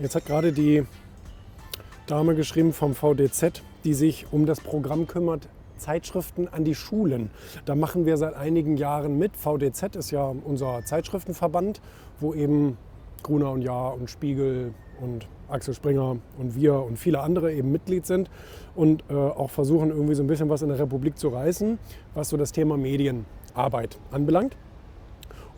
Jetzt 0.00 0.14
hat 0.14 0.24
gerade 0.24 0.50
die 0.54 0.84
Dame 2.06 2.34
geschrieben 2.34 2.72
vom 2.72 2.94
VDZ, 2.94 3.62
die 3.84 3.92
sich 3.92 4.26
um 4.30 4.46
das 4.46 4.58
Programm 4.58 5.06
kümmert, 5.06 5.46
Zeitschriften 5.76 6.48
an 6.48 6.64
die 6.64 6.74
Schulen. 6.74 7.30
Da 7.66 7.74
machen 7.74 8.06
wir 8.06 8.16
seit 8.16 8.32
einigen 8.32 8.78
Jahren 8.78 9.18
mit. 9.18 9.36
VDZ 9.36 9.96
ist 9.96 10.10
ja 10.10 10.34
unser 10.44 10.82
Zeitschriftenverband, 10.86 11.82
wo 12.18 12.32
eben 12.32 12.78
Gruner 13.22 13.50
und 13.50 13.60
Jahr 13.60 13.92
und 13.92 14.08
Spiegel 14.08 14.72
und 15.02 15.28
Axel 15.50 15.74
Springer 15.74 16.16
und 16.38 16.54
wir 16.54 16.76
und 16.76 16.98
viele 16.98 17.20
andere 17.20 17.52
eben 17.52 17.70
Mitglied 17.70 18.06
sind 18.06 18.30
und 18.74 19.04
äh, 19.10 19.14
auch 19.14 19.50
versuchen 19.50 19.90
irgendwie 19.90 20.14
so 20.14 20.22
ein 20.22 20.28
bisschen 20.28 20.48
was 20.48 20.62
in 20.62 20.70
der 20.70 20.78
Republik 20.78 21.18
zu 21.18 21.28
reißen, 21.28 21.78
was 22.14 22.30
so 22.30 22.38
das 22.38 22.52
Thema 22.52 22.78
Medienarbeit 22.78 23.98
anbelangt. 24.10 24.56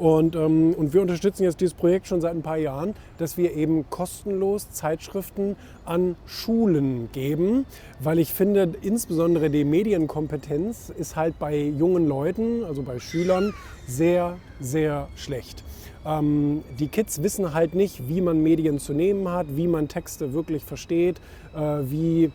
Und, 0.02 0.34
ähm, 0.34 0.74
und 0.77 0.95
wir 0.95 1.01
unterstützen 1.01 1.45
jetzt 1.45 1.61
dieses 1.61 1.74
Projekt 1.74 2.09
schon 2.09 2.20
seit 2.20 2.34
ein 2.34 2.42
paar 2.42 2.56
Jahren, 2.56 2.97
dass 3.19 3.37
wir 3.37 3.55
eben 3.55 3.88
kostenlos 3.88 4.73
Zeitschriften 4.73 5.55
an 5.84 6.16
Schulen 6.27 7.09
geben, 7.12 7.66
weil 8.01 8.19
ich 8.19 8.33
finde, 8.33 8.75
insbesondere 8.83 9.48
die 9.48 9.62
Medienkompetenz 9.62 10.91
ist 10.91 11.15
halt 11.15 11.38
bei 11.38 11.56
jungen 11.56 12.09
Leuten, 12.09 12.65
also 12.65 12.83
bei 12.83 12.98
Schülern, 12.98 13.55
sehr, 13.87 14.38
sehr 14.61 15.06
schlecht. 15.15 15.62
Ähm, 16.05 16.64
die 16.80 16.89
Kids 16.89 17.23
wissen 17.23 17.55
halt 17.55 17.77
nicht, 17.77 18.09
wie 18.09 18.23
man 18.23 18.42
Medien 18.42 18.80
zu 18.80 18.95
nehmen 18.95 19.28
hat, 19.28 19.47
wie 19.55 19.69
man 19.69 19.87
Texte 19.87 20.33
wirklich 20.33 20.64
versteht, 20.64 21.20
äh, 21.55 21.61
wie, 21.61 22.33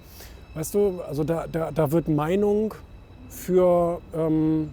weißt 0.53 0.73
du, 0.73 1.01
also 1.05 1.25
da, 1.25 1.47
da, 1.51 1.71
da 1.71 1.91
wird 1.91 2.07
Meinung 2.07 2.73
für... 3.27 3.99
Ähm, 4.15 4.69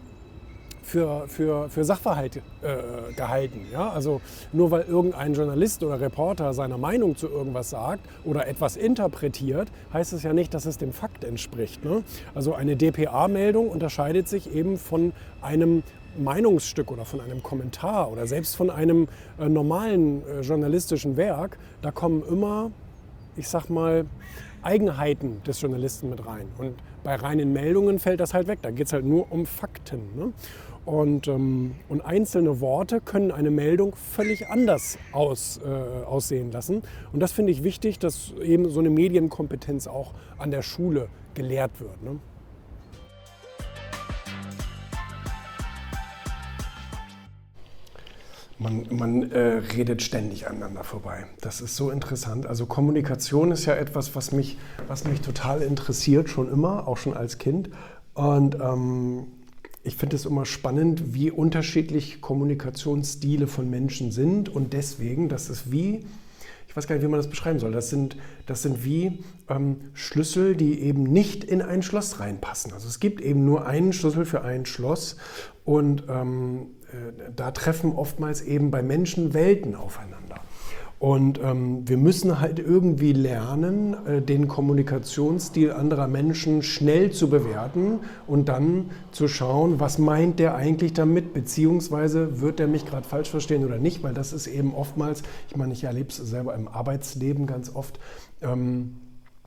für, 0.85 1.27
für, 1.29 1.69
für 1.69 1.85
Sachverhalte 1.85 2.41
äh, 2.63 3.13
gehalten. 3.15 3.67
Ja? 3.73 3.91
Also 3.91 4.21
nur 4.53 4.71
weil 4.71 4.83
irgendein 4.83 5.35
Journalist 5.35 5.83
oder 5.83 6.01
Reporter 6.01 6.55
seine 6.55 6.79
Meinung 6.79 7.17
zu 7.17 7.29
irgendwas 7.29 7.71
sagt 7.71 8.07
oder 8.25 8.47
etwas 8.47 8.77
interpretiert, 8.77 9.69
heißt 9.93 10.13
es 10.13 10.23
ja 10.23 10.33
nicht, 10.33 10.55
dass 10.55 10.67
es 10.67 10.79
dem 10.79 10.93
Fakt 10.93 11.25
entspricht. 11.25 11.85
Ne? 11.85 12.05
Also 12.35 12.55
eine 12.55 12.77
DPA-Meldung 12.77 13.69
unterscheidet 13.69 14.29
sich 14.29 14.55
eben 14.55 14.77
von 14.77 15.13
einem 15.41 15.83
Meinungsstück 16.17 16.93
oder 16.93 17.05
von 17.05 17.21
einem 17.21 17.43
Kommentar 17.43 18.13
oder 18.13 18.27
selbst 18.27 18.55
von 18.55 18.71
einem 18.71 19.09
äh, 19.39 19.49
normalen 19.49 20.23
äh, 20.27 20.41
journalistischen 20.43 21.17
Werk. 21.17 21.59
Da 21.83 21.91
kommen 21.91 22.23
immer, 22.29 22.71
ich 23.37 23.49
sag 23.49 23.69
mal, 23.69 24.05
Eigenheiten 24.65 25.43
des 25.45 25.61
Journalisten 25.61 26.11
mit 26.11 26.27
rein. 26.27 26.47
Und 26.59 26.75
bei 27.03 27.15
reinen 27.15 27.53
Meldungen 27.53 27.99
fällt 27.99 28.21
das 28.21 28.35
halt 28.35 28.47
weg. 28.47 28.61
Da 28.63 28.71
geht 28.71 28.87
es 28.87 28.93
halt 28.93 29.05
nur 29.05 29.31
um 29.31 29.47
Fakten. 29.47 30.01
Ne? 30.17 30.33
Und, 30.85 31.29
ähm, 31.29 31.75
und 31.89 32.03
einzelne 32.03 32.61
Worte 32.61 33.01
können 33.01 33.31
eine 33.31 33.51
Meldung 33.51 33.95
völlig 33.95 34.49
anders 34.49 34.99
aus, 35.13 35.61
äh, 35.65 36.05
aussehen 36.05 36.53
lassen. 36.53 36.83
Und 37.13 37.21
das 37.21 37.33
finde 37.33 37.53
ich 37.53 37.63
wichtig, 37.63 37.99
dass 37.99 38.33
eben 38.43 38.69
so 38.71 38.81
eine 38.81 38.91
Medienkompetenz 38.91 39.87
auch 39.87 40.13
an 40.39 40.51
der 40.51 40.63
Schule 40.63 41.09
gelehrt 41.35 41.81
wird. 41.81 42.03
Ne? 42.03 42.19
Man, 48.59 48.87
man 48.91 49.33
äh, 49.33 49.63
redet 49.77 50.03
ständig 50.03 50.47
aneinander 50.49 50.85
vorbei. 50.85 51.25
Das 51.41 51.61
ist 51.61 51.75
so 51.75 51.91
interessant. 51.91 52.47
Also 52.47 52.67
Kommunikation 52.67 53.51
ist 53.51 53.67
ja 53.67 53.75
etwas, 53.75 54.15
was 54.15 54.31
mich, 54.31 54.59
was 54.87 55.05
mich 55.05 55.21
total 55.21 55.61
interessiert, 55.61 56.29
schon 56.29 56.51
immer, 56.51 56.87
auch 56.87 56.97
schon 56.97 57.15
als 57.15 57.39
Kind. 57.39 57.71
Und 58.15 58.55
ähm, 58.61 59.27
ich 59.83 59.97
finde 59.97 60.17
es 60.17 60.25
immer 60.25 60.47
spannend, 60.47 61.15
wie 61.15 61.31
unterschiedlich 61.31 62.21
Kommunikationsstile 62.21 63.49
von 63.49 63.69
Menschen 63.69 64.13
sind. 64.13 64.49
Und 64.49 64.73
deswegen, 64.73 65.29
das 65.29 65.51
ist 65.51 65.73
wie, 65.73 66.07
ich 66.69 66.77
weiß 66.77 66.87
gar 66.87 66.95
nicht, 66.95 67.05
wie 67.05 67.09
man 67.09 67.19
das 67.19 67.29
beschreiben 67.29 67.59
soll, 67.59 67.73
das 67.73 67.91
sind, 67.91 68.17
das 68.47 68.63
sind 68.63 68.85
wie 68.85 69.19
ähm, 69.49 69.81
Schlüssel, 69.95 70.57
die 70.57 70.81
eben 70.81 71.03
nicht 71.03 71.43
in 71.43 71.61
ein 71.61 71.83
Schloss 71.83 72.21
reinpassen. 72.21 72.73
Also 72.73 72.87
es 72.87 73.01
gibt 73.01 73.21
eben 73.21 73.45
nur 73.45 73.67
einen 73.67 73.93
Schlüssel 73.93 74.25
für 74.25 74.43
ein 74.43 74.65
Schloss. 74.65 75.17
Und 75.65 76.05
ähm, 76.09 76.69
äh, 76.83 76.84
da 77.35 77.51
treffen 77.51 77.93
oftmals 77.93 78.43
eben 78.43 78.71
bei 78.71 78.83
Menschen 78.83 79.35
Welten 79.35 79.75
aufeinander. 79.75 80.41
Und 81.05 81.39
ähm, 81.43 81.87
wir 81.87 81.99
müssen 81.99 82.41
halt 82.41 82.59
irgendwie 82.59 83.13
lernen, 83.13 83.95
äh, 84.07 84.23
den 84.23 84.49
Kommunikationsstil 84.49 85.71
anderer 85.71 86.09
Menschen 86.09 86.63
schnell 86.63 87.11
zu 87.11 87.29
bewerten 87.29 88.01
und 88.27 88.49
dann 88.49 88.91
zu 89.11 89.29
schauen, 89.29 89.81
was 89.81 89.99
meint 89.99 90.39
der 90.39 90.55
eigentlich 90.55 90.95
damit, 90.95 91.35
beziehungsweise 91.35 92.41
wird 92.41 92.59
der 92.59 92.69
mich 92.69 92.87
gerade 92.87 93.07
falsch 93.07 93.29
verstehen 93.29 93.67
oder 93.67 93.77
nicht, 93.77 94.03
weil 94.03 94.15
das 94.15 94.33
ist 94.33 94.47
eben 94.47 94.75
oftmals, 94.75 95.25
ich 95.51 95.57
meine, 95.57 95.75
ich 95.75 95.85
erlebe 95.85 96.09
es 96.09 96.17
selber 96.17 96.55
im 96.55 96.69
Arbeitsleben 96.69 97.47
ganz 97.47 97.75
oft, 97.75 98.01
ähm, 98.41 98.97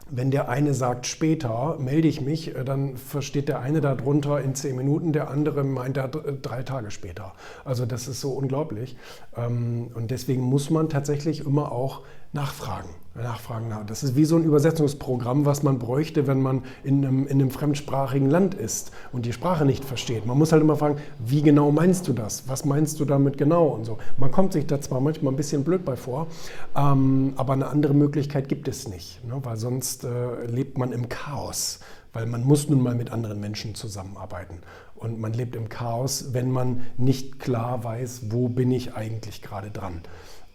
wenn 0.10 0.32
der 0.32 0.50
eine 0.50 0.74
sagt 0.74 1.06
später, 1.06 1.78
melde 1.80 2.08
ich 2.08 2.22
mich, 2.22 2.56
äh, 2.56 2.64
dann 2.64 2.98
versteht 2.98 3.50
der 3.50 3.60
eine 3.60 3.82
darunter 3.82 4.42
in 4.42 4.56
zehn 4.56 4.76
Minuten, 4.76 5.14
der 5.14 5.30
andere 5.30 5.64
meint 5.64 5.98
da 5.98 6.08
drei 6.08 6.64
Tage 6.64 6.92
später. 6.92 7.34
Also 7.66 7.86
das 7.86 8.08
ist 8.08 8.22
so 8.22 8.32
unglaublich. 8.32 8.98
Ähm, 9.36 9.90
und 9.94 10.12
deswegen 10.12 10.42
muss 10.42 10.70
man 10.70 10.90
tatsächlich 10.90 11.46
immer 11.46 11.72
auch 11.72 12.02
nachfragen. 12.34 12.90
Nachfragen. 13.16 13.74
Das 13.88 14.04
ist 14.04 14.16
wie 14.16 14.26
so 14.26 14.36
ein 14.36 14.44
Übersetzungsprogramm, 14.44 15.46
was 15.46 15.64
man 15.64 15.80
bräuchte, 15.80 16.28
wenn 16.28 16.40
man 16.40 16.64
in 16.84 17.04
einem, 17.04 17.26
in 17.26 17.42
einem 17.42 17.50
fremdsprachigen 17.50 18.30
Land 18.30 18.54
ist 18.54 18.92
und 19.12 19.26
die 19.26 19.34
Sprache 19.34 19.66
nicht 19.66 19.84
versteht. 19.84 20.28
Man 20.28 20.38
muss 20.38 20.52
halt 20.52 20.62
immer 20.62 20.76
fragen, 20.76 20.98
wie 21.18 21.42
genau 21.42 21.72
meinst 21.72 22.08
du 22.08 22.14
das? 22.14 22.48
Was 22.48 22.64
meinst 22.64 23.00
du 23.00 23.06
damit 23.06 23.38
genau? 23.38 23.68
Und 23.68 23.86
so. 23.86 23.98
Man 24.18 24.32
kommt 24.32 24.54
sich 24.54 24.68
da 24.68 24.80
zwar 24.80 25.00
manchmal 25.00 25.34
ein 25.34 25.36
bisschen 25.36 25.64
blöd 25.64 25.84
bei 25.84 25.96
vor, 25.96 26.28
ähm, 26.76 27.34
aber 27.38 27.54
eine 27.54 27.68
andere 27.68 27.96
Möglichkeit 27.96 28.50
gibt 28.50 28.68
es 28.68 28.88
nicht, 28.88 29.26
ne? 29.26 29.40
weil 29.42 29.58
sonst 29.58 30.04
äh, 30.04 30.46
lebt 30.46 30.78
man 30.78 30.92
im 30.92 31.10
Chaos, 31.10 31.80
weil 32.14 32.28
man 32.28 32.44
muss 32.44 32.70
nun 32.70 32.82
mal 32.82 32.94
mit 32.94 33.12
anderen 33.12 33.40
Menschen 33.40 33.74
zusammenarbeiten. 33.74 34.60
Und 34.94 35.20
man 35.20 35.34
lebt 35.34 35.56
im 35.56 35.70
Chaos, 35.70 36.34
wenn 36.34 36.52
man 36.52 36.82
nicht 36.98 37.40
klar 37.40 37.84
weiß, 37.84 38.32
wo 38.32 38.48
bin 38.48 38.72
ich 38.72 38.96
eigentlich 38.96 39.42
gerade 39.42 39.70
dran. 39.70 40.02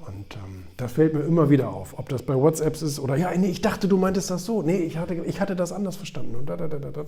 Und 0.07 0.37
ähm, 0.37 0.65
das 0.77 0.93
fällt 0.93 1.15
mir 1.15 1.21
immer 1.21 1.49
wieder 1.49 1.69
auf, 1.69 1.99
ob 1.99 2.09
das 2.09 2.23
bei 2.23 2.35
WhatsApps 2.35 2.83
ist 2.83 2.99
oder 2.99 3.17
ja, 3.17 3.31
nee, 3.37 3.49
ich 3.49 3.61
dachte, 3.61 3.87
du 3.87 3.97
meintest 3.97 4.31
das 4.31 4.45
so. 4.45 4.63
Nee, 4.63 4.79
ich 4.79 4.97
hatte, 4.97 5.15
ich 5.15 5.41
hatte 5.41 5.55
das 5.55 5.73
anders 5.73 5.97
verstanden. 5.97 6.35
Und 6.35 6.47
da, 6.47 6.57
da, 6.57 6.67
da, 6.67 6.79
da. 6.79 7.05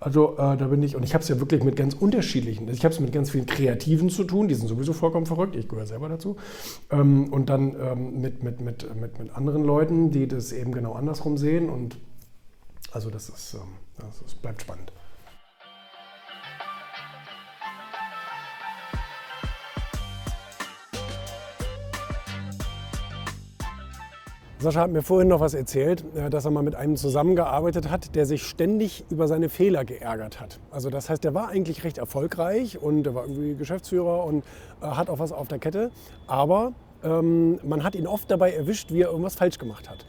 Also 0.00 0.32
äh, 0.38 0.56
da 0.56 0.68
bin 0.68 0.82
ich, 0.82 0.96
und 0.96 1.02
ich 1.02 1.12
habe 1.12 1.22
es 1.22 1.28
ja 1.28 1.38
wirklich 1.40 1.62
mit 1.62 1.76
ganz 1.76 1.94
unterschiedlichen, 1.94 2.68
ich 2.68 2.84
habe 2.84 2.94
es 2.94 3.00
mit 3.00 3.12
ganz 3.12 3.30
vielen 3.30 3.46
Kreativen 3.46 4.08
zu 4.08 4.24
tun, 4.24 4.48
die 4.48 4.54
sind 4.54 4.68
sowieso 4.68 4.94
vollkommen 4.94 5.26
verrückt, 5.26 5.56
ich 5.56 5.68
gehöre 5.68 5.86
selber 5.86 6.08
dazu. 6.08 6.36
Ähm, 6.90 7.30
und 7.32 7.50
dann 7.50 7.76
ähm, 7.80 8.20
mit, 8.20 8.42
mit, 8.42 8.60
mit, 8.60 8.94
mit, 8.98 9.18
mit 9.18 9.36
anderen 9.36 9.64
Leuten, 9.64 10.10
die 10.10 10.26
das 10.26 10.52
eben 10.52 10.72
genau 10.72 10.94
andersrum 10.94 11.36
sehen. 11.36 11.68
Und 11.68 11.98
also 12.92 13.10
das 13.10 13.28
ist, 13.28 13.54
ähm, 13.54 13.60
das 13.98 14.22
ist 14.22 14.40
bleibt 14.40 14.62
spannend. 14.62 14.90
Sascha 24.60 24.80
hat 24.80 24.90
mir 24.90 25.02
vorhin 25.02 25.28
noch 25.28 25.38
was 25.38 25.54
erzählt, 25.54 26.04
äh, 26.16 26.30
dass 26.30 26.44
er 26.44 26.50
mal 26.50 26.64
mit 26.64 26.74
einem 26.74 26.96
zusammengearbeitet 26.96 27.90
hat, 27.90 28.16
der 28.16 28.26
sich 28.26 28.42
ständig 28.42 29.04
über 29.08 29.28
seine 29.28 29.48
Fehler 29.48 29.84
geärgert 29.84 30.40
hat. 30.40 30.58
Also 30.72 30.90
das 30.90 31.08
heißt, 31.08 31.22
der 31.22 31.32
war 31.32 31.48
eigentlich 31.48 31.84
recht 31.84 31.98
erfolgreich 31.98 32.82
und 32.82 33.06
er 33.06 33.14
war 33.14 33.22
irgendwie 33.22 33.54
Geschäftsführer 33.54 34.24
und 34.24 34.42
äh, 34.82 34.86
hat 34.86 35.10
auch 35.10 35.20
was 35.20 35.30
auf 35.30 35.46
der 35.46 35.60
Kette. 35.60 35.92
Aber 36.26 36.72
ähm, 37.04 37.60
man 37.62 37.84
hat 37.84 37.94
ihn 37.94 38.08
oft 38.08 38.28
dabei 38.32 38.52
erwischt, 38.52 38.92
wie 38.92 39.02
er 39.02 39.10
irgendwas 39.10 39.36
falsch 39.36 39.58
gemacht 39.58 39.88
hat. 39.88 40.04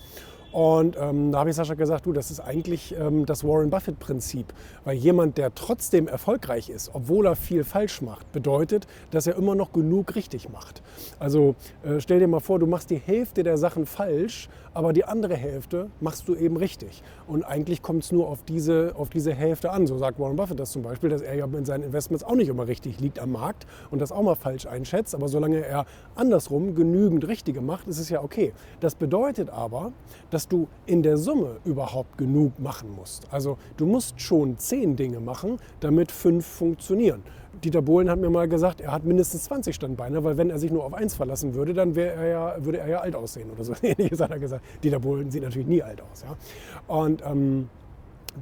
Und 0.51 0.97
ähm, 0.99 1.31
da 1.31 1.39
habe 1.39 1.49
ich 1.49 1.55
Sascha 1.55 1.75
gesagt, 1.75 2.05
du, 2.05 2.13
das 2.13 2.31
ist 2.31 2.39
eigentlich 2.39 2.95
ähm, 2.97 3.25
das 3.25 3.43
Warren 3.43 3.69
Buffett-Prinzip. 3.69 4.47
Weil 4.83 4.95
jemand, 4.95 5.37
der 5.37 5.53
trotzdem 5.53 6.07
erfolgreich 6.07 6.69
ist, 6.69 6.91
obwohl 6.93 7.27
er 7.27 7.35
viel 7.35 7.63
falsch 7.63 8.01
macht, 8.01 8.31
bedeutet, 8.31 8.87
dass 9.11 9.27
er 9.27 9.35
immer 9.35 9.55
noch 9.55 9.71
genug 9.71 10.15
richtig 10.15 10.49
macht. 10.49 10.81
Also 11.19 11.55
äh, 11.83 11.99
stell 11.99 12.19
dir 12.19 12.27
mal 12.27 12.39
vor, 12.39 12.59
du 12.59 12.65
machst 12.65 12.89
die 12.89 12.97
Hälfte 12.97 13.43
der 13.43 13.57
Sachen 13.57 13.85
falsch, 13.85 14.49
aber 14.73 14.93
die 14.93 15.03
andere 15.03 15.35
Hälfte 15.35 15.89
machst 15.99 16.27
du 16.27 16.35
eben 16.35 16.57
richtig. 16.57 17.03
Und 17.27 17.43
eigentlich 17.43 17.81
kommt 17.81 18.03
es 18.03 18.11
nur 18.11 18.27
auf 18.27 18.43
diese, 18.43 18.93
auf 18.95 19.09
diese 19.09 19.33
Hälfte 19.33 19.71
an. 19.71 19.87
So 19.87 19.97
sagt 19.97 20.19
Warren 20.19 20.35
Buffett 20.35 20.59
das 20.59 20.71
zum 20.71 20.83
Beispiel, 20.83 21.09
dass 21.09 21.21
er 21.21 21.35
ja 21.35 21.45
in 21.45 21.65
seinen 21.65 21.83
Investments 21.83 22.23
auch 22.23 22.35
nicht 22.35 22.49
immer 22.49 22.67
richtig 22.67 22.99
liegt 22.99 23.19
am 23.19 23.31
Markt 23.31 23.67
und 23.91 23.99
das 23.99 24.11
auch 24.11 24.21
mal 24.21 24.35
falsch 24.35 24.65
einschätzt. 24.65 25.13
Aber 25.15 25.27
solange 25.27 25.65
er 25.65 25.85
andersrum 26.15 26.75
genügend 26.75 27.27
Richtige 27.27 27.61
macht, 27.61 27.87
ist 27.87 27.99
es 27.99 28.09
ja 28.09 28.23
okay. 28.23 28.53
Das 28.79 28.95
bedeutet 28.95 29.49
aber, 29.49 29.91
dass 30.29 30.38
du 30.47 30.67
in 30.85 31.03
der 31.03 31.17
Summe 31.17 31.57
überhaupt 31.65 32.17
genug 32.17 32.59
machen 32.59 32.89
musst. 32.95 33.27
Also 33.31 33.57
du 33.77 33.85
musst 33.85 34.21
schon 34.21 34.57
zehn 34.57 34.95
Dinge 34.95 35.19
machen, 35.19 35.57
damit 35.79 36.11
fünf 36.11 36.45
funktionieren. 36.45 37.23
Dieter 37.63 37.81
Bohlen 37.81 38.09
hat 38.09 38.19
mir 38.19 38.29
mal 38.29 38.47
gesagt, 38.47 38.79
er 38.79 38.91
hat 38.91 39.03
mindestens 39.03 39.45
20 39.45 39.75
Standbeine, 39.75 40.23
weil 40.23 40.37
wenn 40.37 40.49
er 40.49 40.59
sich 40.59 40.71
nur 40.71 40.85
auf 40.85 40.93
eins 40.93 41.15
verlassen 41.15 41.55
würde, 41.55 41.73
dann 41.73 41.95
er 41.95 42.27
ja, 42.27 42.55
würde 42.63 42.77
er 42.77 42.87
ja 42.87 42.99
alt 42.99 43.15
aussehen 43.15 43.49
oder 43.51 43.63
so. 43.63 43.73
Ähnliches 43.81 44.19
hat 44.19 44.31
er 44.31 44.39
gesagt. 44.39 44.63
Dieter 44.83 44.99
Bohlen 44.99 45.31
sieht 45.31 45.43
natürlich 45.43 45.67
nie 45.67 45.83
alt 45.83 46.01
aus. 46.01 46.23
Ja? 46.23 46.95
Und, 46.95 47.21
ähm, 47.25 47.69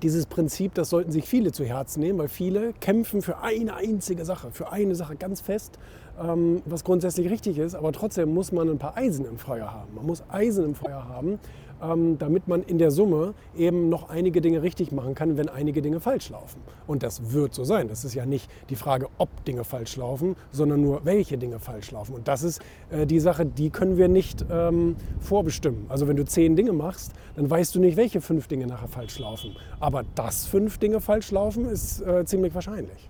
dieses 0.02 0.26
Prinzip, 0.26 0.74
das 0.74 0.90
sollten 0.90 1.12
sich 1.12 1.26
viele 1.26 1.52
zu 1.52 1.64
Herzen 1.64 2.02
nehmen, 2.02 2.20
weil 2.20 2.28
viele 2.28 2.74
kämpfen 2.74 3.22
für 3.22 3.40
eine 3.40 3.76
einzige 3.76 4.26
Sache, 4.26 4.52
für 4.52 4.72
eine 4.72 4.96
Sache 4.96 5.16
ganz 5.16 5.42
fest, 5.42 5.80
ähm, 6.22 6.62
was 6.66 6.84
grundsätzlich 6.84 7.30
richtig 7.30 7.58
ist, 7.58 7.76
aber 7.76 7.92
trotzdem 7.92 8.34
muss 8.34 8.52
man 8.52 8.70
ein 8.70 8.78
paar 8.78 8.98
Eisen 8.98 9.26
im 9.26 9.38
Feuer 9.38 9.72
haben. 9.72 9.96
Man 9.96 10.06
muss 10.06 10.24
Eisen 10.30 10.66
im 10.66 10.76
Feuer 10.76 11.08
haben, 11.08 11.40
ähm, 11.82 12.18
damit 12.18 12.48
man 12.48 12.64
in 12.64 12.78
der 12.78 12.92
Summe 12.92 13.34
eben 13.56 13.90
noch 13.90 14.10
einige 14.10 14.42
Dinge 14.42 14.62
richtig 14.62 14.92
machen 14.92 15.16
kann, 15.16 15.38
wenn 15.38 15.50
einige 15.50 15.82
Dinge 15.82 16.00
falsch 16.00 16.30
laufen. 16.30 16.62
Und 16.86 17.04
das 17.04 17.32
wird 17.34 17.54
so 17.54 17.64
sein. 17.64 17.88
Das 17.88 18.06
ist 18.06 18.14
ja 18.14 18.26
nicht 18.26 18.50
die 18.70 18.76
Frage, 18.76 19.08
ob 19.18 19.30
Dinge 19.46 19.64
falsch 19.64 19.96
laufen, 19.98 20.36
sondern 20.52 20.82
nur, 20.82 21.06
welche 21.06 21.38
Dinge 21.38 21.60
falsch 21.60 21.92
laufen. 21.92 22.16
Und 22.16 22.28
das 22.28 22.44
ist 22.44 22.62
äh, 22.90 23.06
die 23.06 23.20
Sache, 23.20 23.46
die 23.46 23.70
können 23.70 23.98
wir 23.98 24.08
nicht 24.08 24.46
ähm, 24.50 24.96
vorbestimmen. 25.20 25.86
Also 25.90 26.08
wenn 26.08 26.18
du 26.18 26.26
zehn 26.26 26.56
Dinge 26.56 26.74
machst, 26.74 27.14
dann 27.36 27.50
weißt 27.50 27.76
du 27.76 27.80
nicht, 27.80 27.98
welche 27.98 28.22
fünf 28.22 28.48
Dinge 28.48 28.68
nachher 28.68 28.88
falsch 28.88 29.20
laufen. 29.20 29.56
Aber 29.80 30.04
dass 30.16 30.46
fünf 30.46 30.78
Dinge 30.78 31.02
falsch 31.02 31.32
laufen, 31.32 31.66
ist 31.66 32.02
äh, 32.02 32.26
ziemlich 32.26 32.54
wahrscheinlich. 32.54 33.10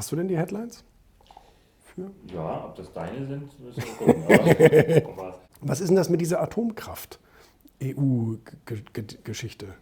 Hast 0.00 0.10
du 0.12 0.16
denn 0.16 0.28
die 0.28 0.38
Headlines? 0.38 0.82
Für? 1.82 2.10
Ja, 2.32 2.64
ob 2.64 2.74
das 2.74 2.90
deine 2.90 3.26
sind, 3.26 3.60
müssen 3.60 3.82
wir 3.82 4.14
gucken. 4.14 5.34
Was 5.60 5.82
ist 5.82 5.88
denn 5.88 5.96
das 5.96 6.08
mit 6.08 6.22
dieser 6.22 6.40
Atomkraft? 6.40 7.20
EU-Geschichte. 7.82 9.74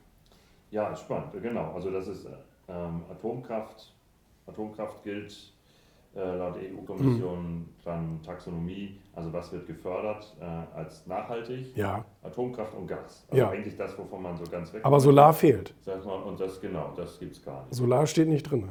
Ja, 0.72 0.96
spannend, 0.96 1.40
genau. 1.40 1.70
Also 1.70 1.92
das 1.92 2.08
ist 2.08 2.26
ähm, 2.68 3.02
Atomkraft. 3.08 3.94
Atomkraft 4.48 5.04
gilt 5.04 5.52
äh, 6.16 6.36
laut 6.36 6.56
EU-Kommission 6.56 7.54
mhm. 7.54 7.68
dann 7.84 8.20
Taxonomie, 8.24 8.98
also 9.14 9.32
was 9.32 9.52
wird 9.52 9.68
gefördert 9.68 10.36
äh, 10.40 10.44
als 10.76 11.06
nachhaltig? 11.06 11.76
Ja. 11.76 12.04
Atomkraft 12.24 12.74
und 12.74 12.88
Gas. 12.88 13.24
Also 13.30 13.40
ja. 13.40 13.50
eigentlich 13.50 13.76
das, 13.76 13.96
wovon 13.96 14.20
man 14.22 14.36
so 14.36 14.42
ganz 14.50 14.72
weg. 14.72 14.80
Aber 14.84 14.98
Solar 14.98 15.32
fehlt. 15.32 15.74
Sagt 15.82 16.04
man, 16.04 16.24
und 16.24 16.40
das 16.40 16.60
genau, 16.60 16.92
das 16.96 17.20
gibt 17.20 17.36
es 17.36 17.44
gar 17.44 17.62
nicht. 17.66 17.74
Solar 17.76 18.04
steht 18.08 18.26
nicht 18.26 18.50
drin. 18.50 18.68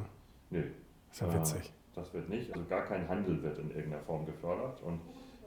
Nö. 0.50 0.64
Ist 1.12 1.22
ja 1.22 1.34
witzig. 1.34 1.74
Das 1.96 2.14
wird 2.14 2.30
nicht, 2.30 2.54
also 2.54 2.66
gar 2.70 2.84
kein 2.84 3.08
Handel 3.10 3.42
wird 3.42 3.58
in 3.58 3.72
irgendeiner 3.72 4.04
Form 4.04 4.26
gefördert 4.26 4.82
und 4.84 5.00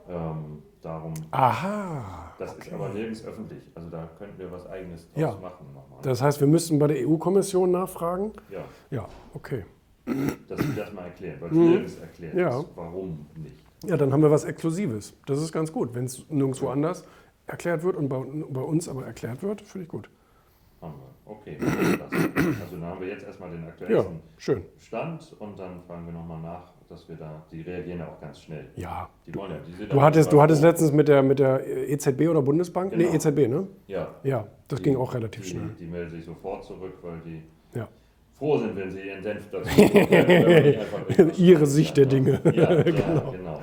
ähm, 0.09 0.61
darum. 0.81 1.13
Aha. 1.31 2.33
Das 2.37 2.51
okay. 2.51 2.67
ist 2.67 2.73
aber 2.73 2.89
nirgends 2.89 3.25
öffentlich. 3.25 3.61
Also 3.75 3.89
da 3.89 4.09
könnten 4.17 4.37
wir 4.37 4.51
was 4.51 4.67
Eigenes 4.67 5.07
draus 5.11 5.21
ja. 5.21 5.31
machen. 5.35 5.67
Nochmal. 5.73 5.99
Das 6.01 6.21
heißt, 6.21 6.39
wir 6.39 6.47
müssten 6.47 6.79
bei 6.79 6.87
der 6.87 7.07
EU-Kommission 7.07 7.71
nachfragen? 7.71 8.33
Ja. 8.49 8.65
Ja, 8.89 9.07
okay. 9.33 9.65
Dass 10.05 10.59
sie 10.59 10.75
das 10.75 10.91
mal 10.93 11.05
erklären, 11.05 11.39
weil 11.39 11.49
es 11.49 11.55
mhm. 11.55 11.69
nirgends 11.69 11.97
erklärt 11.99 12.35
ja. 12.35 12.59
ist, 12.59 12.67
warum 12.75 13.25
nicht. 13.35 13.55
Ja, 13.85 13.97
dann 13.97 14.11
haben 14.11 14.21
wir 14.21 14.31
was 14.31 14.43
Exklusives. 14.43 15.13
Das 15.25 15.41
ist 15.41 15.51
ganz 15.51 15.71
gut. 15.71 15.93
Wenn 15.93 16.05
es 16.05 16.27
nirgendwo 16.29 16.69
anders 16.69 17.05
erklärt 17.47 17.83
wird 17.83 17.95
und 17.95 18.09
bei, 18.09 18.19
bei 18.19 18.61
uns 18.61 18.89
aber 18.89 19.05
erklärt 19.05 19.41
wird, 19.41 19.61
finde 19.61 19.83
ich 19.83 19.89
gut. 19.89 20.09
Haben 20.81 20.95
wir. 20.95 21.11
Okay, 21.31 21.57
also 21.61 22.77
dann 22.77 22.83
haben 22.83 22.99
wir 22.99 23.07
jetzt 23.07 23.23
erstmal 23.23 23.51
den 23.51 23.63
aktuellsten 23.63 24.19
ja, 24.39 24.55
Stand 24.77 25.35
und 25.39 25.57
dann 25.57 25.79
fragen 25.83 26.07
wir 26.07 26.13
nochmal 26.13 26.41
nach, 26.41 26.73
dass 26.89 27.07
wir 27.07 27.15
da, 27.15 27.45
die 27.51 27.61
reagieren 27.61 27.99
ja 27.99 28.07
auch 28.07 28.19
ganz 28.19 28.41
schnell. 28.41 28.69
Ja. 28.75 29.07
Die 29.25 29.35
wollen 29.35 29.51
ja, 29.51 29.59
die 29.59 29.87
du 29.87 30.01
hattest, 30.01 30.33
du 30.33 30.41
hattest 30.41 30.63
letztens 30.63 30.91
mit 30.91 31.07
der, 31.07 31.21
mit 31.21 31.39
der 31.39 31.65
EZB 31.89 32.27
oder 32.27 32.41
Bundesbank? 32.41 32.91
Genau. 32.91 33.09
Nee, 33.09 33.15
EZB, 33.15 33.47
ne? 33.47 33.67
Ja. 33.87 34.15
Ja, 34.23 34.47
das 34.67 34.79
die, 34.79 34.83
ging 34.83 34.97
auch 34.97 35.13
relativ 35.13 35.43
die, 35.43 35.49
schnell. 35.49 35.69
Die 35.79 35.85
melden 35.85 36.11
sich 36.11 36.25
sofort 36.25 36.65
zurück, 36.65 36.97
weil 37.03 37.21
die 37.23 37.43
ja. 37.77 37.87
froh 38.33 38.57
sind, 38.57 38.75
wenn 38.75 38.89
sie 38.89 39.01
ihren 39.01 39.21
Senf 39.21 39.49
dazu 39.51 39.69
Ihre 41.37 41.65
Sicht 41.67 41.95
der 41.95 42.07
Dinge. 42.07 42.41
Ja, 42.53 42.81
genau. 42.81 43.31
genau. 43.31 43.61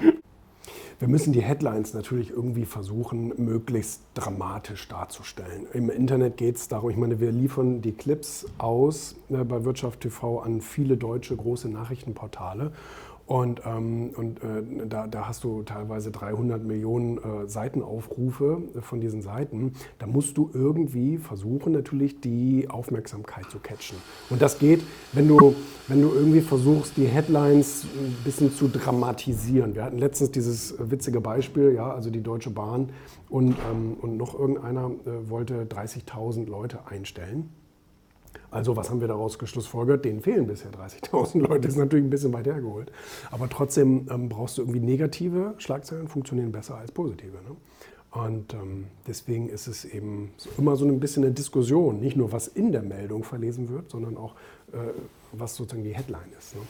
Wir 1.01 1.07
müssen 1.07 1.33
die 1.33 1.43
Headlines 1.43 1.95
natürlich 1.95 2.31
irgendwie 2.31 2.65
versuchen, 2.65 3.33
möglichst 3.37 4.03
dramatisch 4.15 4.89
darzustellen. 4.89 5.69
Im 5.73 5.91
Internet 5.91 6.37
geht 6.37 6.57
es 6.57 6.67
darum, 6.67 6.91
ich 6.91 6.97
meine, 6.97 7.21
wir 7.21 7.31
liefern 7.31 7.81
die 7.83 7.93
Clips 7.93 8.47
aus 8.59 9.15
äh, 9.31 9.45
bei 9.45 9.65
Wirtschaft 9.65 10.01
TV 10.01 10.41
an 10.41 10.61
viele 10.61 10.97
deutsche 10.97 11.37
große 11.37 11.69
Nachrichtenportale. 11.69 12.73
Und, 13.29 13.61
ähm, 13.67 14.13
und 14.17 14.43
äh, 14.43 14.87
da, 14.89 15.07
da, 15.07 15.29
hast 15.29 15.45
du 15.45 15.63
teilweise 15.63 16.11
300 16.11 16.65
Millionen 16.65 17.19
äh, 17.19 17.47
Seitenaufrufe 17.47 18.63
von 18.81 19.03
diesen 19.03 19.21
Seiten. 19.21 19.75
Da 19.99 20.07
musst 20.07 20.39
du 20.39 20.51
irgendwie 20.55 21.19
versuchen, 21.19 21.75
natürlich 21.75 22.23
die 22.23 22.71
Aufmerksamkeit 22.71 23.45
zu 23.51 23.59
catchen. 23.59 23.99
Und 24.31 24.41
das 24.41 24.59
geht, 24.59 24.81
wenn 25.13 25.29
du, 25.29 25.55
wenn 25.89 26.01
du 26.01 26.09
irgendwie 26.15 26.41
versuchst, 26.41 26.97
die 26.97 27.05
Headlines 27.05 27.85
ein 27.85 28.17
bisschen 28.25 28.51
zu 28.51 28.67
dramatisieren. 28.67 29.75
Wir 29.75 29.85
hatten 29.85 29.99
letztens 29.99 30.31
dieses 30.31 30.77
witzige 30.79 31.21
Beispiel, 31.21 31.75
ja, 31.75 31.93
also 31.93 32.09
die 32.09 32.23
Deutsche 32.23 32.49
Bahn 32.49 32.89
und, 33.29 33.57
ähm, 33.71 33.99
und 34.01 34.17
noch 34.17 34.39
irgendeiner 34.39 34.91
äh, 35.05 35.29
wollte 35.29 35.67
30.000 35.67 36.49
Leute 36.49 36.87
einstellen. 36.87 37.51
Also 38.51 38.77
was 38.77 38.91
haben 38.91 39.01
wir 39.01 39.09
daraus 39.09 39.39
geschlussfolgert? 39.39 40.05
Denen 40.05 40.21
fehlen 40.21 40.47
bisher 40.47 40.71
30.000 40.71 41.39
Leute. 41.49 41.61
Das 41.61 41.73
ist 41.73 41.79
natürlich 41.79 42.05
ein 42.07 42.11
bisschen 42.11 42.33
weit 42.33 42.47
hergeholt. 42.47 42.91
Aber 43.31 43.49
trotzdem 43.49 44.07
ähm, 44.11 44.29
brauchst 44.29 44.59
du 44.59 44.63
irgendwie 44.63 44.81
negative 44.81 45.55
Schlagzeilen, 45.59 46.09
funktionieren 46.09 46.53
besser 46.53 46.77
als 46.77 46.93
positive. 46.93 47.33
Ne? 47.33 47.57
Und 48.11 48.55
ähm, 48.55 48.87
deswegen 49.07 49.49
ist 49.49 49.67
es 49.67 49.85
eben 49.85 50.31
immer 50.57 50.77
so 50.77 50.87
ein 50.87 50.99
bisschen 50.99 51.25
eine 51.25 51.33
Diskussion, 51.33 52.01
nicht 52.01 52.17
nur 52.17 52.33
was 52.33 52.49
in 52.49 52.73
der 52.73 52.83
Meldung 52.83 53.23
verlesen 53.23 53.69
wird, 53.69 53.91
sondern 53.91 54.17
auch 54.17 54.35
äh, 54.73 54.79
was 55.33 55.57
sozusagen 55.57 55.85
die 55.85 55.95
Headline 55.95 56.33
ist. 56.39 56.55
Ne? 56.55 56.63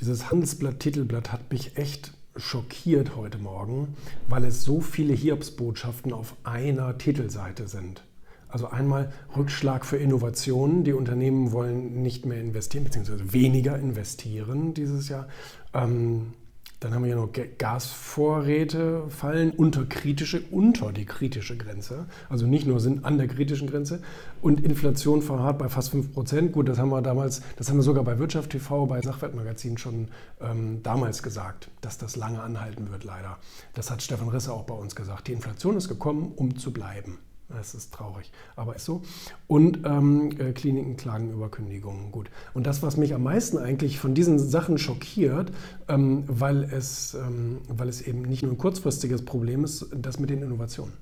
Dieses 0.00 0.30
Handelsblatt-Titelblatt 0.30 1.32
hat 1.32 1.50
mich 1.52 1.76
echt 1.76 2.12
schockiert 2.36 3.16
heute 3.16 3.38
Morgen, 3.38 3.96
weil 4.28 4.44
es 4.44 4.62
so 4.62 4.80
viele 4.80 5.12
Hiobsbotschaften 5.12 6.12
auf 6.12 6.34
einer 6.44 6.96
Titelseite 6.96 7.66
sind. 7.66 8.04
Also 8.48 8.68
einmal 8.68 9.12
Rückschlag 9.36 9.84
für 9.84 9.96
Innovationen. 9.96 10.84
Die 10.84 10.92
Unternehmen 10.92 11.52
wollen 11.52 12.02
nicht 12.02 12.26
mehr 12.26 12.40
investieren, 12.40 12.84
beziehungsweise 12.84 13.32
weniger 13.32 13.78
investieren 13.78 14.74
dieses 14.74 15.08
Jahr. 15.08 15.28
Ähm, 15.74 16.32
dann 16.80 16.94
haben 16.94 17.02
wir 17.02 17.08
hier 17.08 17.16
noch 17.16 17.32
Gasvorräte 17.58 19.08
fallen 19.08 19.50
unter 19.50 19.84
kritische, 19.84 20.42
unter 20.52 20.92
die 20.92 21.06
kritische 21.06 21.56
Grenze. 21.56 22.06
Also 22.28 22.46
nicht 22.46 22.68
nur 22.68 22.78
sind 22.78 23.04
an 23.04 23.18
der 23.18 23.26
kritischen 23.26 23.68
Grenze. 23.68 24.00
Und 24.42 24.64
Inflation 24.64 25.20
verharrt 25.20 25.58
bei 25.58 25.68
fast 25.68 25.90
5 25.90 26.14
Prozent. 26.14 26.52
Gut, 26.52 26.68
das 26.68 26.78
haben 26.78 26.90
wir 26.90 27.02
damals, 27.02 27.42
das 27.56 27.68
haben 27.68 27.78
wir 27.78 27.82
sogar 27.82 28.04
bei 28.04 28.20
Wirtschaft 28.20 28.50
TV, 28.50 28.86
bei 28.86 29.00
Sachwertmagazin 29.00 29.76
schon 29.76 30.06
ähm, 30.40 30.80
damals 30.84 31.24
gesagt, 31.24 31.68
dass 31.80 31.98
das 31.98 32.14
lange 32.14 32.40
anhalten 32.40 32.92
wird, 32.92 33.02
leider. 33.02 33.38
Das 33.74 33.90
hat 33.90 34.00
Stefan 34.00 34.28
Risse 34.28 34.52
auch 34.52 34.64
bei 34.64 34.74
uns 34.74 34.94
gesagt. 34.94 35.26
Die 35.26 35.32
Inflation 35.32 35.76
ist 35.76 35.88
gekommen, 35.88 36.32
um 36.36 36.56
zu 36.56 36.72
bleiben. 36.72 37.18
Das 37.48 37.74
ist 37.74 37.94
traurig, 37.94 38.30
aber 38.56 38.76
ist 38.76 38.84
so. 38.84 39.00
Und 39.46 39.80
ähm, 39.86 40.30
äh, 40.38 40.52
Kliniken 40.52 40.98
klagen 40.98 41.32
über 41.32 41.48
Kündigungen. 41.48 42.12
Gut. 42.12 42.28
Und 42.52 42.66
das, 42.66 42.82
was 42.82 42.98
mich 42.98 43.14
am 43.14 43.22
meisten 43.22 43.56
eigentlich 43.56 43.98
von 43.98 44.14
diesen 44.14 44.38
Sachen 44.38 44.76
schockiert, 44.76 45.50
ähm, 45.88 46.24
weil, 46.26 46.64
es, 46.64 47.14
ähm, 47.14 47.58
weil 47.68 47.88
es 47.88 48.02
eben 48.02 48.22
nicht 48.22 48.42
nur 48.42 48.52
ein 48.52 48.58
kurzfristiges 48.58 49.24
Problem 49.24 49.64
ist, 49.64 49.86
das 49.92 50.18
mit 50.18 50.28
den 50.28 50.42
Innovationen. 50.42 50.92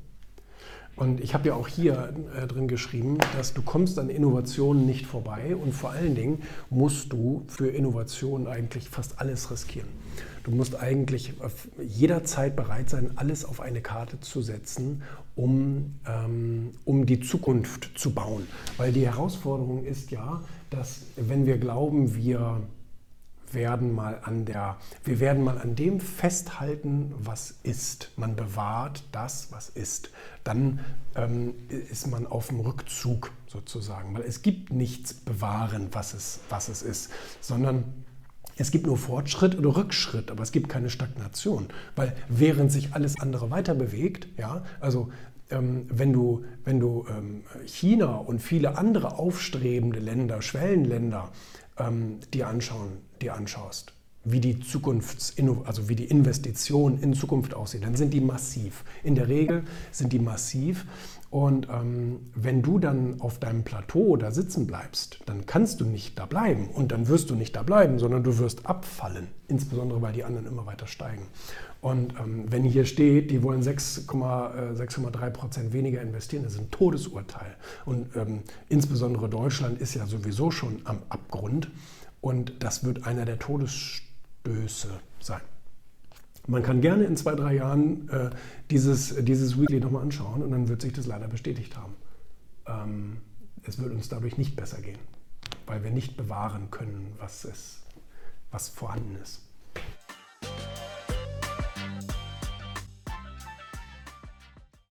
Und 0.95 1.21
ich 1.21 1.35
habe 1.35 1.49
ja 1.49 1.55
auch 1.55 1.69
hier 1.69 2.15
äh, 2.35 2.47
drin 2.47 2.69
geschrieben, 2.69 3.19
dass 3.37 3.53
du 3.53 3.61
kommst 3.61 3.99
an 3.99 4.09
Innovationen 4.09 4.87
nicht 4.87 5.05
vorbei 5.05 5.55
und 5.55 5.73
vor 5.73 5.91
allen 5.91 6.15
Dingen 6.15 6.43
musst 6.71 7.13
du 7.13 7.45
für 7.49 7.69
Innovationen 7.69 8.47
eigentlich 8.47 8.89
fast 8.89 9.21
alles 9.21 9.51
riskieren. 9.51 9.89
Du 10.47 10.53
musst 10.53 10.77
eigentlich 10.77 11.33
jederzeit 11.83 12.55
bereit 12.55 12.89
sein, 12.89 13.11
alles 13.17 13.45
auf 13.45 13.61
eine 13.61 13.81
Karte 13.81 14.21
zu 14.21 14.43
setzen, 14.43 15.03
um, 15.35 15.97
ähm, 16.07 16.71
um 16.85 17.05
die 17.05 17.19
Zukunft 17.19 17.99
zu 17.99 18.15
bauen. 18.15 18.47
Weil 18.77 18.93
die 18.93 19.05
Herausforderung 19.05 19.85
ist 19.85 20.13
ja, 20.13 20.41
dass 20.71 21.01
wenn 21.17 21.47
wir 21.47 21.59
glauben, 21.59 22.15
wir 22.15 22.61
werden 23.51 23.93
mal 23.93 24.21
an 24.23 24.45
der, 24.45 24.77
wir 25.03 25.19
werden 25.19 25.43
mal 25.43 25.59
an 25.59 25.75
dem 25.75 25.99
festhalten, 25.99 27.13
was 27.19 27.57
ist. 27.65 28.13
Man 28.15 28.37
bewahrt 28.37 29.03
das, 29.11 29.49
was 29.51 29.69
ist. 29.69 30.11
Dann 30.45 30.79
ähm, 31.17 31.55
ist 31.91 32.07
man 32.07 32.25
auf 32.25 32.49
dem 32.49 32.61
Rückzug 32.61 33.33
sozusagen, 33.49 34.15
weil 34.15 34.23
es 34.23 34.43
gibt 34.43 34.71
nichts 34.71 35.13
bewahren, 35.13 35.89
was 35.91 36.15
es, 36.15 36.39
was 36.51 36.69
es 36.69 36.83
ist, 36.83 37.11
sondern 37.41 37.83
es 38.57 38.71
gibt 38.71 38.87
nur 38.87 38.97
Fortschritt 38.97 39.59
oder 39.59 39.77
Rückschritt, 39.77 40.31
aber 40.31 40.43
es 40.43 40.53
gibt 40.53 40.69
keine 40.69 40.91
Stagnation, 40.91 41.67
weil 41.95 42.17
während 42.29 42.73
sich 42.73 42.95
alles 42.95 43.21
andere 43.21 43.51
weiter 43.51 43.75
bewegt, 43.75 44.27
ja, 44.39 44.65
also 44.81 45.11
ähm, 45.51 45.87
wenn 45.89 46.13
du, 46.13 46.45
wenn 46.65 46.81
du 46.81 47.07
ähm, 47.09 47.43
China 47.67 48.17
und 48.17 48.41
viele 48.41 48.79
andere 48.79 49.19
aufstrebende 49.19 50.01
Länder, 50.01 50.43
Schwellenländer, 50.43 51.31
ähm, 51.79 52.19
die, 52.33 52.45
anschauen, 52.45 52.99
die 53.21 53.31
anschaust, 53.31 53.93
wie 54.25 54.41
die 54.41 54.59
Zukunfts 54.59 55.35
also 55.65 55.89
wie 55.89 55.95
die 55.95 56.07
Investitionen 56.07 57.01
in 57.01 57.15
Zukunft 57.15 57.55
aussehen, 57.55 57.83
dann 57.83 57.95
sind 57.95 58.13
die 58.13 58.21
massiv. 58.21 58.85
In 59.05 59.15
der 59.15 59.29
Regel 59.29 59.65
sind 59.93 60.13
die 60.13 60.19
massiv. 60.19 60.85
Und 61.37 61.69
ähm, 61.69 62.21
wenn 62.35 62.63
du 62.63 62.79
dann 62.79 63.21
auf 63.21 63.39
deinem 63.39 63.63
Plateau 63.63 64.17
da 64.17 64.31
sitzen 64.31 64.67
bleibst, 64.67 65.19
dann 65.27 65.45
kannst 65.45 65.83
du 65.83 65.85
nicht 65.85 66.19
da 66.19 66.25
bleiben 66.25 66.69
und 66.69 66.93
dann 66.93 67.09
wirst 67.09 67.29
du 67.29 67.35
nicht 67.35 67.55
da 67.55 67.63
bleiben, 67.63 67.99
sondern 67.99 68.23
du 68.23 68.39
wirst 68.39 68.65
abfallen, 68.65 69.29
insbesondere 69.47 70.01
weil 70.01 70.15
die 70.15 70.25
anderen 70.25 70.47
immer 70.47 70.65
weiter 70.65 70.87
steigen. 70.87 71.27
Und 71.83 72.15
ähm, 72.19 72.47
wenn 72.49 72.65
hier 72.65 72.87
steht, 72.87 73.31
die 73.31 73.43
wollen 73.43 73.63
6,3 73.63 75.29
Prozent 75.29 75.75
weniger 75.75 76.01
investieren, 76.01 76.43
das 76.43 76.55
ist 76.55 76.61
ein 76.61 76.71
Todesurteil. 76.71 77.55
Und 77.85 78.17
ähm, 78.17 78.41
insbesondere 78.71 79.29
Deutschland 79.29 79.79
ist 79.79 79.93
ja 79.93 80.07
sowieso 80.07 80.51
schon 80.51 80.81
am 80.85 81.01
Abgrund 81.11 81.71
und 82.23 82.55
das 82.61 82.83
wird 82.83 83.07
einer 83.07 83.27
der 83.27 83.39
Todesstöße 83.39 84.89
sein. 85.21 85.43
Man 86.47 86.63
kann 86.63 86.81
gerne 86.81 87.05
in 87.05 87.17
zwei, 87.17 87.35
drei 87.35 87.55
Jahren 87.55 88.09
äh, 88.09 88.31
dieses, 88.71 89.17
dieses 89.25 89.61
Weekly 89.61 89.81
nochmal 89.81 90.03
anschauen 90.03 90.43
und 90.43 90.51
dann 90.51 90.69
wird 90.69 90.83
sich 90.83 90.93
das 90.93 91.07
leider 91.07 91.29
bestätigt 91.29 91.77
haben. 91.77 91.95
Ähm, 92.67 93.17
es 93.63 93.81
wird 93.81 93.93
uns 93.93 94.09
dadurch 94.09 94.39
nicht 94.39 94.55
besser 94.55 94.81
gehen, 94.81 94.99
weil 95.67 95.83
wir 95.83 95.91
nicht 95.91 96.17
bewahren 96.17 96.71
können, 96.71 97.15
was, 97.19 97.45
es, 97.45 97.83
was 98.51 98.69
vorhanden 98.69 99.17
ist. 99.23 99.46